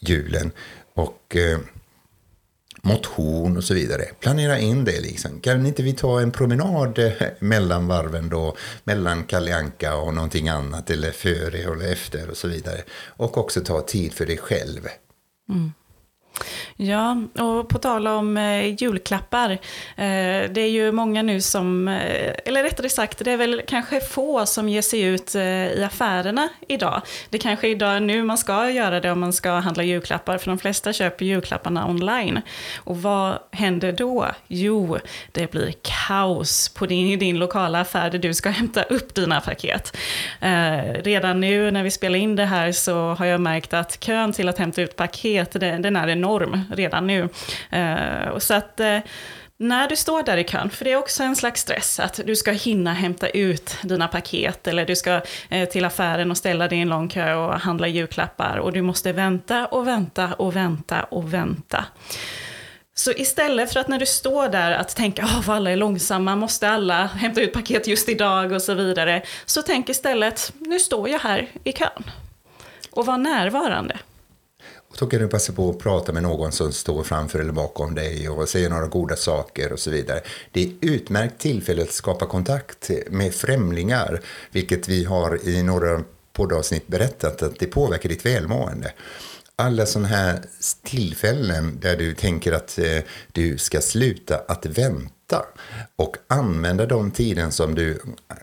julen. 0.00 0.50
Och... 0.96 1.36
Eh, 1.36 1.58
motion 2.86 3.56
och 3.56 3.64
så 3.64 3.74
vidare. 3.74 4.04
Planera 4.20 4.58
in 4.58 4.84
det 4.84 5.00
liksom. 5.00 5.40
Kan 5.40 5.66
inte 5.66 5.82
vi 5.82 5.92
ta 5.92 6.20
en 6.20 6.30
promenad 6.30 6.98
eh, 6.98 7.12
mellan 7.38 7.86
varven 7.86 8.28
då, 8.28 8.56
mellan 8.84 9.24
Kalle 9.24 9.70
och 9.94 10.14
någonting 10.14 10.48
annat, 10.48 10.90
eller 10.90 11.10
före 11.10 11.58
eller 11.58 11.92
efter 11.92 12.30
och 12.30 12.36
så 12.36 12.48
vidare. 12.48 12.82
Och 13.06 13.38
också 13.38 13.60
ta 13.60 13.82
tid 13.82 14.12
för 14.12 14.26
dig 14.26 14.38
själv. 14.38 14.80
Mm. 15.48 15.72
Ja, 16.76 17.22
och 17.38 17.68
på 17.68 17.78
tal 17.78 18.06
om 18.06 18.36
eh, 18.36 18.82
julklappar. 18.82 19.50
Eh, 19.96 20.50
det 20.50 20.60
är 20.60 20.70
ju 20.70 20.92
många 20.92 21.22
nu 21.22 21.40
som, 21.40 21.88
eh, 21.88 22.34
eller 22.44 22.62
rättare 22.62 22.88
sagt, 22.88 23.24
det 23.24 23.32
är 23.32 23.36
väl 23.36 23.62
kanske 23.66 24.00
få 24.00 24.46
som 24.46 24.68
ger 24.68 24.82
sig 24.82 25.02
ut 25.02 25.34
eh, 25.34 25.42
i 25.42 25.84
affärerna 25.84 26.48
idag. 26.68 27.02
Det 27.30 27.38
kanske 27.38 27.68
idag 27.68 27.96
är 27.96 28.00
nu 28.00 28.22
man 28.22 28.38
ska 28.38 28.70
göra 28.70 29.00
det 29.00 29.10
om 29.10 29.20
man 29.20 29.32
ska 29.32 29.50
handla 29.50 29.82
julklappar, 29.82 30.38
för 30.38 30.50
de 30.50 30.58
flesta 30.58 30.92
köper 30.92 31.24
julklapparna 31.24 31.86
online. 31.86 32.40
Och 32.76 33.02
vad 33.02 33.38
händer 33.50 33.92
då? 33.92 34.26
Jo, 34.46 34.98
det 35.32 35.50
blir 35.50 35.74
kaos 35.82 36.68
på 36.68 36.86
din, 36.86 37.18
din 37.18 37.38
lokala 37.38 37.80
affär 37.80 38.10
där 38.10 38.18
du 38.18 38.34
ska 38.34 38.50
hämta 38.50 38.82
upp 38.82 39.14
dina 39.14 39.40
paket. 39.40 39.96
Eh, 40.40 41.02
redan 41.04 41.40
nu 41.40 41.70
när 41.70 41.82
vi 41.82 41.90
spelar 41.90 42.18
in 42.18 42.36
det 42.36 42.44
här 42.44 42.72
så 42.72 43.14
har 43.14 43.26
jag 43.26 43.40
märkt 43.40 43.74
att 43.74 44.00
kön 44.00 44.32
till 44.32 44.48
att 44.48 44.58
hämta 44.58 44.82
ut 44.82 44.96
paket, 44.96 45.52
den 45.60 45.96
är 45.96 46.08
enorm 46.08 46.25
enorm 46.26 46.64
redan 46.70 47.06
nu. 47.06 47.28
Eh, 47.70 48.38
så 48.38 48.54
att 48.54 48.80
eh, 48.80 48.98
när 49.58 49.88
du 49.88 49.96
står 49.96 50.22
där 50.22 50.36
i 50.36 50.44
kön, 50.44 50.70
för 50.70 50.84
det 50.84 50.92
är 50.92 50.96
också 50.96 51.22
en 51.22 51.36
slags 51.36 51.60
stress, 51.60 52.00
att 52.00 52.20
du 52.26 52.36
ska 52.36 52.52
hinna 52.52 52.92
hämta 52.92 53.28
ut 53.28 53.76
dina 53.82 54.08
paket 54.08 54.66
eller 54.66 54.86
du 54.86 54.96
ska 54.96 55.20
eh, 55.48 55.68
till 55.68 55.84
affären 55.84 56.30
och 56.30 56.36
ställa 56.36 56.68
dig 56.68 56.78
i 56.78 56.82
en 56.82 56.88
lång 56.88 57.08
kö 57.08 57.34
och 57.34 57.60
handla 57.60 57.88
julklappar 57.88 58.56
och 58.56 58.72
du 58.72 58.82
måste 58.82 59.12
vänta 59.12 59.66
och 59.66 59.86
vänta 59.86 60.34
och 60.34 60.56
vänta 60.56 61.02
och 61.02 61.34
vänta. 61.34 61.84
Så 62.94 63.12
istället 63.12 63.72
för 63.72 63.80
att 63.80 63.88
när 63.88 63.98
du 63.98 64.06
står 64.06 64.48
där 64.48 64.72
att 64.72 64.96
tänka 64.96 65.22
att 65.22 65.46
vad 65.46 65.56
alla 65.56 65.70
är 65.70 65.76
långsamma, 65.76 66.36
måste 66.36 66.68
alla 66.68 67.06
hämta 67.06 67.40
ut 67.40 67.52
paket 67.52 67.86
just 67.86 68.08
idag 68.08 68.52
och 68.52 68.62
så 68.62 68.74
vidare, 68.74 69.22
så 69.46 69.62
tänk 69.62 69.88
istället, 69.88 70.52
nu 70.58 70.78
står 70.78 71.08
jag 71.08 71.18
här 71.18 71.48
i 71.64 71.72
kön. 71.72 72.10
Och 72.90 73.06
var 73.06 73.18
närvarande. 73.18 73.98
Och 74.96 75.00
då 75.00 75.06
kan 75.06 75.20
du 75.20 75.28
passa 75.28 75.52
på 75.52 75.70
att 75.70 75.78
prata 75.78 76.12
med 76.12 76.22
någon 76.22 76.52
som 76.52 76.72
står 76.72 77.02
framför 77.02 77.38
eller 77.38 77.52
bakom 77.52 77.94
dig 77.94 78.28
och 78.28 78.48
säger 78.48 78.70
några 78.70 78.86
goda 78.86 79.16
saker 79.16 79.72
och 79.72 79.78
så 79.78 79.90
vidare. 79.90 80.20
Det 80.52 80.62
är 80.62 80.70
utmärkt 80.80 81.38
tillfälle 81.38 81.82
att 81.82 81.92
skapa 81.92 82.26
kontakt 82.26 82.90
med 83.10 83.34
främlingar, 83.34 84.20
vilket 84.50 84.88
vi 84.88 85.04
har 85.04 85.48
i 85.48 85.62
några 85.62 86.02
poddavsnitt 86.32 86.86
berättat 86.86 87.42
att 87.42 87.58
det 87.58 87.66
påverkar 87.66 88.08
ditt 88.08 88.26
välmående 88.26 88.92
alla 89.56 89.86
sådana 89.86 90.08
här 90.08 90.42
tillfällen 90.82 91.78
där 91.80 91.96
du 91.96 92.14
tänker 92.14 92.52
att 92.52 92.78
eh, 92.78 92.98
du 93.32 93.58
ska 93.58 93.80
sluta 93.80 94.38
att 94.48 94.66
vänta 94.66 95.15
och 95.96 96.16
använda 96.28 96.86
de 96.86 97.10
tiden 97.10 97.52
som 97.52 97.74
du 97.74 97.98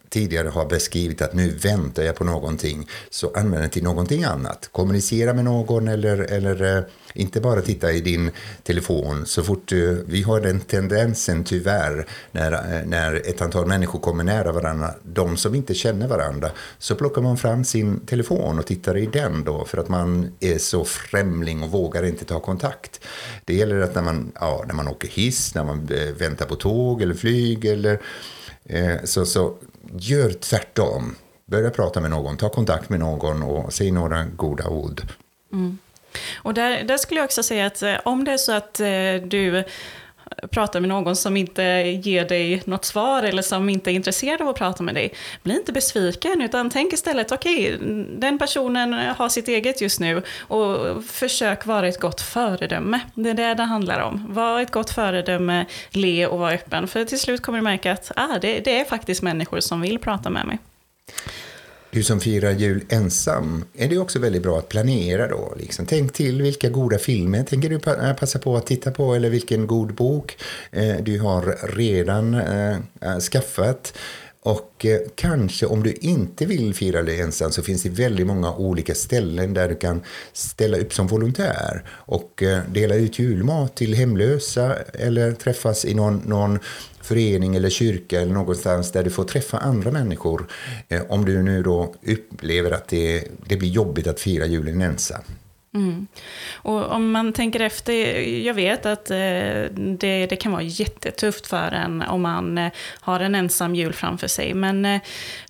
tidigare 0.10 0.50
har 0.50 0.66
beskrivit 0.66 1.22
att 1.22 1.34
nu 1.34 1.50
väntar 1.50 2.04
jag 2.04 2.16
på 2.16 2.24
någonting, 2.24 2.88
så 3.10 3.32
använd 3.36 3.64
den 3.64 3.70
till 3.70 3.84
någonting 3.84 4.24
annat. 4.24 4.70
Kommunicera 4.72 5.34
med 5.34 5.46
någon 5.46 5.88
eller, 5.88 6.18
eller 6.18 6.78
eh, 6.78 6.84
inte 7.14 7.42
bara 7.42 7.62
titta 7.62 7.92
i 7.92 8.02
din 8.02 8.32
telefon. 8.64 9.26
Så 9.26 9.44
fort 9.44 9.68
du, 9.68 10.04
vi 10.08 10.22
har 10.22 10.42
den 10.42 10.60
tendensen 10.60 11.44
tyvärr 11.44 12.08
när, 12.32 12.52
eh, 12.52 12.86
när 12.86 13.30
ett 13.30 13.42
antal 13.42 13.68
människor 13.68 14.00
kommer 14.00 14.24
nära 14.24 14.52
varandra, 14.52 14.94
de 15.04 15.38
som 15.38 15.56
inte 15.56 15.74
känner 15.74 16.08
varandra, 16.08 16.52
så 16.78 16.96
plockar 16.96 17.22
man 17.22 17.38
fram 17.38 17.66
sin 17.66 18.00
telefon 18.00 18.60
och 18.60 18.66
tittar 18.66 18.98
i 18.98 19.06
den 19.06 19.44
då 19.44 19.66
för 19.66 19.78
att 19.78 19.90
man 19.90 20.32
är 20.40 20.58
så 20.58 20.86
främling 20.86 21.64
och 21.64 21.72
vågar 21.72 22.04
inte 22.04 22.26
ta 22.26 22.40
kontakt. 22.40 23.00
Det 23.46 23.54
gäller 23.54 23.80
att 23.80 23.96
när 23.96 24.02
man, 24.02 24.32
ja, 24.40 24.64
när 24.68 24.74
man 24.74 24.88
åker 24.88 25.08
hiss, 25.08 25.56
när 25.56 25.64
man 25.64 25.90
eh, 25.92 26.14
väntar 26.14 26.46
på 26.46 26.56
tåg 26.56 27.02
eller 27.02 27.16
flyg 27.16 27.66
eller 27.66 28.02
eh, 28.66 28.96
så, 29.04 29.26
så 29.26 29.56
gör 29.98 30.30
tvärtom. 30.30 31.16
Börja 31.46 31.70
prata 31.70 32.02
med 32.02 32.10
någon, 32.10 32.38
ta 32.38 32.50
kontakt 32.50 32.90
med 32.90 33.00
någon 33.00 33.44
och 33.44 33.74
säg 33.74 33.92
några 33.92 34.26
goda 34.26 34.68
ord. 34.68 35.02
Mm. 35.52 35.78
Och 36.36 36.54
där, 36.54 36.84
där 36.84 36.98
skulle 36.98 37.20
jag 37.20 37.26
också 37.26 37.44
säga 37.44 37.66
att 37.66 37.82
eh, 37.82 37.96
om 38.06 38.24
det 38.24 38.32
är 38.32 38.38
så 38.38 38.52
att 38.52 38.80
eh, 38.80 38.88
du 39.26 39.64
pratar 40.52 40.80
med 40.80 40.90
någon 40.90 41.16
som 41.16 41.38
inte 41.38 41.64
ger 42.04 42.26
dig 42.26 42.62
något 42.66 42.86
svar 42.86 43.24
eller 43.24 43.42
som 43.42 43.70
inte 43.70 43.92
är 43.92 43.94
intresserad 43.94 44.42
av 44.42 44.50
att 44.50 44.56
prata 44.56 44.84
med 44.84 44.96
dig, 44.96 45.14
bli 45.44 45.54
inte 45.54 45.74
besviken 45.74 46.42
utan 46.42 46.70
tänk 46.70 46.94
istället, 46.94 47.32
okej, 47.32 47.76
okay, 47.76 48.06
den 48.18 48.38
personen 48.38 48.94
har 48.94 49.30
sitt 49.30 49.48
eget 49.48 49.82
just 49.82 50.00
nu 50.00 50.22
och 50.40 51.04
försök 51.04 51.66
vara 51.66 51.88
ett 51.88 52.00
gott 52.00 52.22
föredöme. 52.22 53.00
Det 53.16 53.30
är 53.30 53.34
det 53.34 53.54
det 53.54 53.64
handlar 53.64 54.00
om. 54.00 54.26
Var 54.30 54.62
ett 54.62 54.72
gott 54.72 54.90
föredöme, 54.90 55.66
le 55.90 56.28
och 56.28 56.40
var 56.40 56.54
öppen, 56.54 56.88
för 56.88 57.06
till 57.06 57.20
slut 57.20 57.42
kommer 57.42 57.60
du 57.60 57.64
märka 57.64 57.92
att 57.92 58.12
ah, 58.16 58.40
det, 58.42 58.60
det 58.60 58.80
är 58.80 58.86
faktiskt 58.86 59.22
människor 59.22 59.60
som 59.60 59.82
vill 59.82 60.00
prata 60.00 60.30
med 60.30 60.46
mig. 60.46 60.60
Du 61.94 62.04
som 62.04 62.20
firar 62.20 62.52
jul 62.52 62.84
ensam, 62.90 63.66
är 63.78 63.90
det 63.90 63.98
också 63.98 64.20
väldigt 64.20 64.44
bra 64.44 64.60
att 64.60 64.70
planera 64.70 65.28
då? 65.28 65.54
Liksom. 65.58 65.86
Tänk 65.86 66.14
till 66.14 66.42
vilka 66.42 66.70
goda 66.70 66.98
filmer 66.98 67.44
tänker 67.44 67.70
du 67.70 67.76
eh, 67.76 68.14
passa 68.14 68.40
på 68.40 68.56
att 68.56 68.68
titta 68.68 68.92
på 68.92 69.16
eller 69.16 69.30
vilken 69.30 69.68
god 69.68 69.94
bok 69.94 70.38
eh, 70.72 70.96
du 71.02 71.20
har 71.20 71.58
redan 71.76 72.34
eh, 72.34 72.78
eh, 73.02 73.20
skaffat. 73.20 73.94
Och 74.44 74.86
eh, 74.86 75.00
kanske 75.16 75.66
om 75.66 75.84
du 75.84 75.94
inte 75.94 76.46
vill 76.46 76.74
fira 76.74 77.04
det 77.04 77.20
ensam 77.20 77.52
så 77.52 77.64
finns 77.64 77.84
det 77.84 77.90
väldigt 77.90 78.28
många 78.28 78.56
olika 78.56 78.96
ställen 78.96 79.54
där 79.54 79.70
du 79.70 79.76
kan 79.76 80.02
ställa 80.34 80.78
upp 80.78 80.94
som 80.94 81.08
volontär 81.08 81.84
och 81.90 82.44
eh, 82.44 82.60
dela 82.72 82.96
ut 82.96 83.20
julmat 83.20 83.76
till 83.76 83.94
hemlösa 83.94 84.76
eller 84.94 85.32
träffas 85.32 85.86
i 85.86 85.94
någon, 85.94 86.22
någon 86.26 86.60
förening 87.04 87.56
eller 87.56 87.70
kyrka 87.70 88.22
eller 88.22 88.34
någonstans 88.34 88.92
där 88.92 89.04
du 89.04 89.10
får 89.10 89.24
träffa 89.24 89.58
andra 89.58 89.92
människor. 89.92 90.48
Eh, 90.90 91.02
om 91.10 91.26
du 91.26 91.44
nu 91.44 91.64
då 91.64 91.96
upplever 92.08 92.72
att 92.72 92.88
det, 92.88 93.24
det 93.46 93.58
blir 93.58 93.70
jobbigt 93.70 94.08
att 94.08 94.20
fira 94.20 94.46
julen 94.46 94.82
ensam. 94.82 95.24
Mm. 95.76 96.08
Och 96.54 96.92
om 96.92 97.12
man 97.12 97.34
tänker 97.34 97.60
efter, 97.60 97.94
jag 98.22 98.54
vet 98.54 98.86
att 98.86 99.12
eh, 99.12 99.18
det, 100.00 100.28
det 100.30 100.36
kan 100.40 100.52
vara 100.52 100.62
jättetufft 100.62 101.48
för 101.48 101.72
en 101.72 102.02
om 102.02 102.22
man 102.22 102.58
eh, 102.58 102.72
har 103.00 103.20
en 103.20 103.36
ensam 103.36 103.76
jul 103.76 103.94
framför 103.94 104.28
sig. 104.28 104.54
Men 104.54 105.00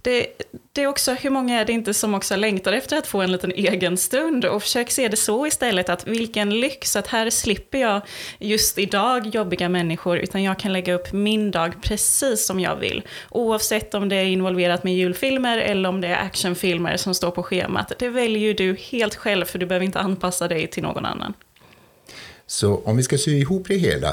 det, 0.01 0.27
det 0.73 0.83
är 0.83 0.87
också, 0.87 1.13
hur 1.13 1.29
många 1.29 1.59
är 1.59 1.65
det 1.65 1.73
inte 1.73 1.93
som 1.93 2.13
också 2.13 2.35
längtar 2.35 2.73
efter 2.73 2.97
att 2.97 3.07
få 3.07 3.21
en 3.21 3.31
liten 3.31 3.51
egen 3.51 3.97
stund? 3.97 4.45
Och 4.45 4.61
försök 4.61 4.91
se 4.91 5.07
det 5.07 5.17
så 5.17 5.47
istället, 5.47 5.89
att 5.89 6.07
vilken 6.07 6.59
lyx, 6.59 6.95
att 6.95 7.07
här 7.07 7.29
slipper 7.29 7.77
jag 7.77 8.01
just 8.39 8.77
idag 8.77 9.35
jobbiga 9.35 9.69
människor, 9.69 10.17
utan 10.17 10.43
jag 10.43 10.59
kan 10.59 10.73
lägga 10.73 10.93
upp 10.93 11.13
min 11.13 11.51
dag 11.51 11.73
precis 11.81 12.45
som 12.45 12.59
jag 12.59 12.75
vill. 12.75 13.03
Oavsett 13.29 13.93
om 13.93 14.09
det 14.09 14.15
är 14.15 14.25
involverat 14.25 14.83
med 14.83 14.95
julfilmer 14.95 15.57
eller 15.57 15.89
om 15.89 16.01
det 16.01 16.07
är 16.07 16.25
actionfilmer 16.25 16.97
som 16.97 17.13
står 17.13 17.31
på 17.31 17.43
schemat. 17.43 17.91
Det 17.99 18.09
väljer 18.09 18.39
ju 18.39 18.53
du 18.53 18.75
helt 18.75 19.15
själv, 19.15 19.45
för 19.45 19.59
du 19.59 19.65
behöver 19.65 19.85
inte 19.85 19.99
anpassa 19.99 20.47
dig 20.47 20.67
till 20.67 20.83
någon 20.83 21.05
annan. 21.05 21.33
Så 22.47 22.75
om 22.75 22.97
vi 22.97 23.03
ska 23.03 23.17
sy 23.17 23.31
ihop 23.31 23.67
det 23.67 23.77
hela, 23.77 24.09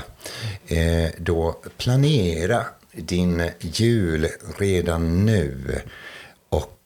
eh, 0.67 1.11
då 1.19 1.61
planera 1.79 2.65
din 2.93 3.51
jul 3.61 4.27
redan 4.59 5.27
nu 5.27 5.81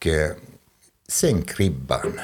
och 0.05 0.11
eh, 0.11 0.31
sänk 1.07 1.59
ribban. 1.59 2.19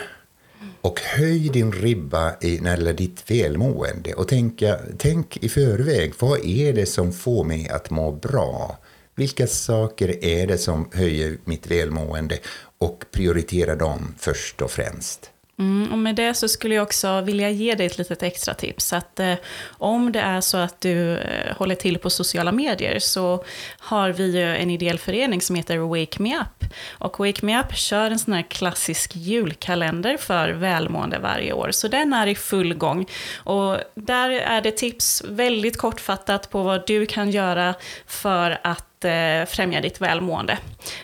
Och 0.81 0.99
höj 0.99 1.49
din 1.49 1.71
ribba 1.71 2.35
i, 2.41 2.59
när 2.59 2.71
det 2.71 2.77
gäller 2.77 2.93
ditt 2.93 3.31
välmående. 3.31 4.13
Och 4.13 4.27
tänka, 4.27 4.67
eh, 4.67 4.79
tänk 4.97 5.37
i 5.37 5.49
förväg, 5.49 6.13
vad 6.19 6.45
är 6.45 6.73
det 6.73 6.85
som 6.85 7.13
får 7.13 7.43
mig 7.43 7.69
att 7.69 7.89
må 7.89 8.11
bra? 8.11 8.77
Vilka 9.15 9.47
saker 9.47 10.25
är 10.25 10.47
det 10.47 10.57
som 10.57 10.89
höjer 10.93 11.37
mitt 11.45 11.71
välmående? 11.71 12.39
Och 12.77 13.05
prioritera 13.11 13.75
dem 13.75 14.15
först 14.17 14.61
och 14.61 14.71
främst. 14.71 15.31
Mm, 15.61 15.91
och 15.91 15.97
med 15.97 16.15
det 16.15 16.33
så 16.33 16.47
skulle 16.47 16.75
jag 16.75 16.83
också 16.83 17.21
vilja 17.21 17.49
ge 17.49 17.75
dig 17.75 17.85
ett 17.85 17.97
litet 17.97 18.23
extra 18.23 18.53
tips. 18.53 18.93
Att, 18.93 19.19
eh, 19.19 19.33
om 19.67 20.11
det 20.11 20.19
är 20.19 20.41
så 20.41 20.57
att 20.57 20.81
du 20.81 21.17
eh, 21.17 21.55
håller 21.57 21.75
till 21.75 21.97
på 21.97 22.09
sociala 22.09 22.51
medier 22.51 22.99
så 22.99 23.43
har 23.79 24.09
vi 24.09 24.37
ju 24.37 24.55
en 24.55 24.69
ideell 24.69 24.99
förening 24.99 25.41
som 25.41 25.55
heter 25.55 25.77
Wake 25.77 26.21
Me 26.21 26.37
Up. 26.37 26.65
Och 26.91 27.19
Wake 27.19 27.45
Me 27.45 27.59
Up 27.59 27.75
kör 27.75 28.11
en 28.11 28.19
sån 28.19 28.33
här 28.33 28.45
klassisk 28.49 29.15
julkalender 29.15 30.17
för 30.17 30.49
välmående 30.49 31.19
varje 31.19 31.53
år. 31.53 31.71
Så 31.71 31.87
den 31.87 32.13
är 32.13 32.27
i 32.27 32.35
full 32.35 32.73
gång. 32.73 33.05
Och 33.35 33.77
där 33.95 34.29
är 34.29 34.61
det 34.61 34.71
tips 34.71 35.23
väldigt 35.27 35.77
kortfattat 35.77 36.49
på 36.49 36.63
vad 36.63 36.87
du 36.87 37.05
kan 37.05 37.31
göra 37.31 37.73
för 38.05 38.59
att 38.63 38.90
eh, 39.05 39.45
främja 39.47 39.81
ditt 39.81 40.01
välmående. 40.01 40.57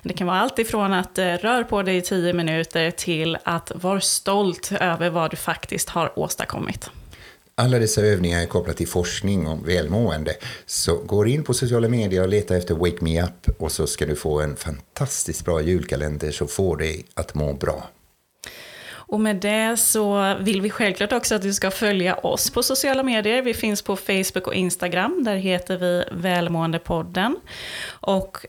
Det 0.03 0.13
kan 0.13 0.27
vara 0.27 0.39
allt 0.39 0.59
ifrån 0.59 0.93
att 0.93 1.17
eh, 1.17 1.25
rör 1.25 1.63
på 1.63 1.83
dig 1.83 1.97
i 1.97 2.01
tio 2.01 2.33
minuter 2.33 2.91
till 2.91 3.37
att 3.43 3.71
vara 3.75 4.01
stolt 4.01 4.71
över 4.71 5.09
vad 5.09 5.31
du 5.31 5.37
faktiskt 5.37 5.89
har 5.89 6.19
åstadkommit. 6.19 6.89
Alla 7.55 7.79
dessa 7.79 8.01
övningar 8.01 8.41
är 8.41 8.45
kopplade 8.45 8.77
till 8.77 8.87
forskning 8.87 9.47
om 9.47 9.63
välmående. 9.63 10.35
Så 10.65 10.95
gå 10.97 11.27
in 11.27 11.43
på 11.43 11.53
sociala 11.53 11.89
medier 11.89 12.21
och 12.21 12.29
leta 12.29 12.57
efter 12.57 12.75
Wake 12.75 12.97
Me 13.01 13.23
Up 13.23 13.61
och 13.61 13.71
så 13.71 13.87
ska 13.87 14.05
du 14.05 14.15
få 14.15 14.41
en 14.41 14.55
fantastiskt 14.55 15.45
bra 15.45 15.61
julkalender 15.61 16.31
som 16.31 16.47
får 16.47 16.77
dig 16.77 17.05
att 17.13 17.35
må 17.35 17.53
bra. 17.53 17.89
Och 19.07 19.19
med 19.19 19.35
det 19.35 19.77
så 19.77 20.35
vill 20.39 20.61
vi 20.61 20.69
självklart 20.69 21.11
också 21.11 21.35
att 21.35 21.41
du 21.41 21.53
ska 21.53 21.71
följa 21.71 22.15
oss 22.15 22.49
på 22.49 22.63
sociala 22.63 23.03
medier. 23.03 23.41
Vi 23.41 23.53
finns 23.53 23.81
på 23.81 23.95
Facebook 23.95 24.47
och 24.47 24.55
Instagram, 24.55 25.23
där 25.23 25.35
heter 25.35 25.77
vi 25.77 26.03
Välmåendepodden. 26.11 27.35
Och 27.89 28.45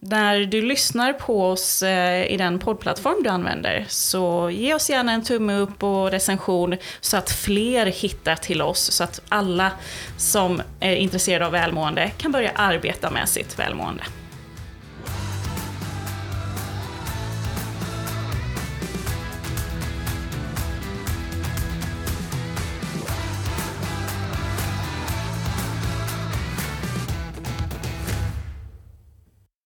när 0.00 0.40
du 0.40 0.62
lyssnar 0.62 1.12
på 1.12 1.46
oss 1.46 1.82
eh, 1.82 2.32
i 2.32 2.36
den 2.36 2.58
poddplattform 2.58 3.22
du 3.22 3.30
använder 3.30 3.86
så 3.88 4.50
ge 4.50 4.74
oss 4.74 4.90
gärna 4.90 5.12
en 5.12 5.22
tumme 5.22 5.54
upp 5.54 5.82
och 5.82 6.10
recension 6.10 6.76
så 7.00 7.16
att 7.16 7.30
fler 7.30 7.86
hittar 7.86 8.36
till 8.36 8.62
oss 8.62 8.90
så 8.90 9.04
att 9.04 9.20
alla 9.28 9.70
som 10.16 10.62
är 10.80 10.96
intresserade 10.96 11.46
av 11.46 11.52
välmående 11.52 12.10
kan 12.18 12.32
börja 12.32 12.50
arbeta 12.54 13.10
med 13.10 13.28
sitt 13.28 13.58
välmående. 13.58 14.02